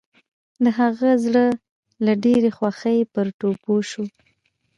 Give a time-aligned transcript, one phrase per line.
[0.63, 1.45] د هغه زړه
[2.05, 4.03] له ډېرې خوښۍ پر ټوپو شو.